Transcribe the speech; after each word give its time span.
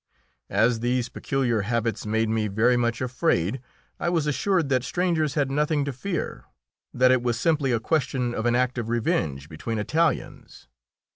As 0.49 0.79
these 0.79 1.09
peculiar 1.09 1.61
habits 1.61 2.07
made 2.07 2.27
me 2.27 2.47
very 2.47 2.75
much 2.75 3.01
afraid, 3.01 3.61
I 3.99 4.09
was 4.09 4.25
assured 4.25 4.67
that 4.69 4.83
strangers 4.83 5.35
had 5.35 5.51
nothing 5.51 5.85
to 5.85 5.93
fear 5.93 6.45
that 6.91 7.11
it 7.11 7.21
was 7.21 7.39
simply 7.39 7.71
a 7.71 7.79
question 7.79 8.33
of 8.33 8.47
an 8.47 8.55
act 8.55 8.79
of 8.79 8.89
revenge 8.89 9.47
between 9.47 9.77
Italians. 9.77 10.67